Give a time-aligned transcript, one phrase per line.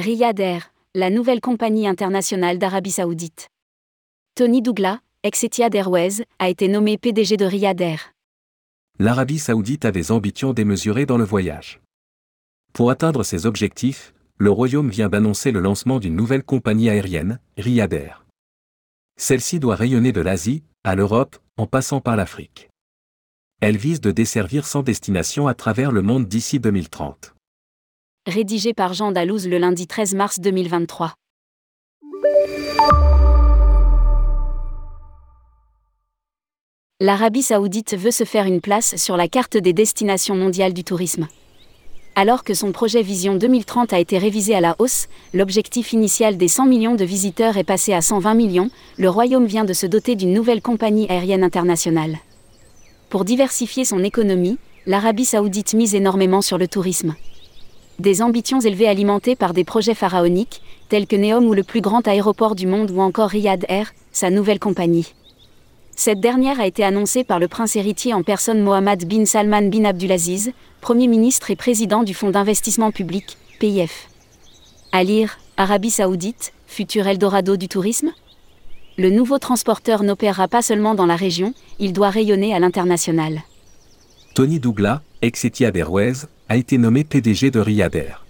[0.00, 3.48] Riyad Air, la nouvelle compagnie internationale d'Arabie Saoudite.
[4.34, 8.14] Tony Douglas, ex-Etihad Airways, a été nommé PDG de Riyad Air.
[8.98, 11.80] L'Arabie Saoudite a des ambitions démesurées dans le voyage.
[12.72, 17.92] Pour atteindre ses objectifs, le Royaume vient d'annoncer le lancement d'une nouvelle compagnie aérienne, Riyad
[17.92, 18.24] Air.
[19.18, 22.70] Celle-ci doit rayonner de l'Asie, à l'Europe, en passant par l'Afrique.
[23.60, 27.34] Elle vise de desservir 100 destinations à travers le monde d'ici 2030.
[28.26, 31.14] Rédigé par Jean Dalouse le lundi 13 mars 2023.
[37.00, 41.28] L'Arabie saoudite veut se faire une place sur la carte des destinations mondiales du tourisme.
[42.14, 46.48] Alors que son projet Vision 2030 a été révisé à la hausse, l'objectif initial des
[46.48, 50.14] 100 millions de visiteurs est passé à 120 millions, le Royaume vient de se doter
[50.14, 52.18] d'une nouvelle compagnie aérienne internationale.
[53.08, 57.14] Pour diversifier son économie, l'Arabie saoudite mise énormément sur le tourisme.
[58.00, 62.08] Des ambitions élevées alimentées par des projets pharaoniques, tels que Neom ou le plus grand
[62.08, 65.12] aéroport du monde ou encore Riyad Air, sa nouvelle compagnie.
[65.96, 69.84] Cette dernière a été annoncée par le prince héritier en personne Mohammed bin Salman bin
[69.84, 74.08] Abdulaziz, Premier ministre et président du Fonds d'investissement public, PIF.
[74.92, 78.12] À lire, Arabie saoudite, futur Eldorado du tourisme
[78.98, 83.42] le nouveau transporteur n'opérera pas seulement dans la région, il doit rayonner à l'international.
[84.40, 88.24] Tony Douglas, ex-Etihad Airways, a été nommé PDG de Riyad Air.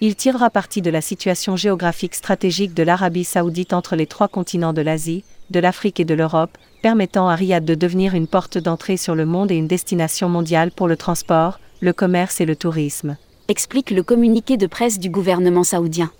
[0.00, 4.72] Il tirera parti de la situation géographique stratégique de l'Arabie saoudite entre les trois continents
[4.72, 8.96] de l'Asie, de l'Afrique et de l'Europe, permettant à Riyad de devenir une porte d'entrée
[8.96, 13.18] sur le monde et une destination mondiale pour le transport, le commerce et le tourisme.
[13.48, 16.10] Explique le communiqué de presse du gouvernement saoudien.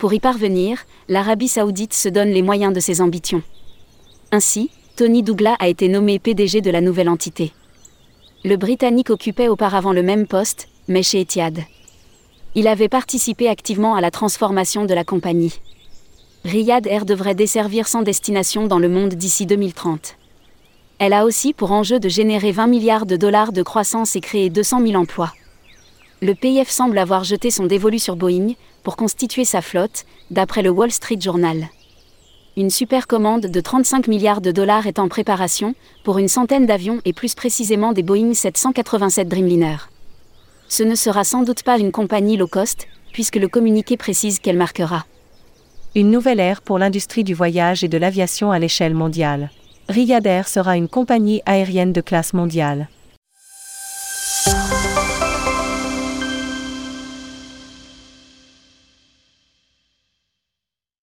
[0.00, 3.44] Pour y parvenir, l'Arabie saoudite se donne les moyens de ses ambitions.
[4.32, 7.52] Ainsi, Tony Douglas a été nommé PDG de la nouvelle entité.
[8.44, 11.64] Le Britannique occupait auparavant le même poste, mais chez Etihad.
[12.54, 15.60] Il avait participé activement à la transformation de la compagnie.
[16.44, 20.14] Riyad Air devrait desservir 100 destinations dans le monde d'ici 2030.
[21.00, 24.50] Elle a aussi pour enjeu de générer 20 milliards de dollars de croissance et créer
[24.50, 25.32] 200 000 emplois.
[26.22, 28.54] Le PIF semble avoir jeté son dévolu sur Boeing,
[28.84, 31.68] pour constituer sa flotte, d'après le Wall Street Journal.
[32.58, 36.98] Une super commande de 35 milliards de dollars est en préparation, pour une centaine d'avions
[37.04, 39.76] et plus précisément des Boeing 787 Dreamliner.
[40.66, 44.56] Ce ne sera sans doute pas une compagnie low cost, puisque le communiqué précise qu'elle
[44.56, 45.06] marquera
[45.94, 49.50] une nouvelle ère pour l'industrie du voyage et de l'aviation à l'échelle mondiale.
[49.88, 52.88] Riyad Air sera une compagnie aérienne de classe mondiale.